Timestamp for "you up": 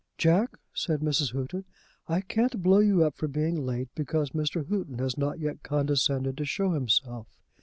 2.79-3.15